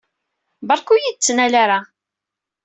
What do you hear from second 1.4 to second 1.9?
ara.